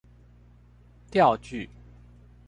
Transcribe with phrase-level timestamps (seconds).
[1.11, 1.69] 釣具